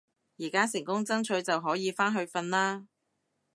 [0.39, 2.87] 而家成功爭取就可以返去瞓啦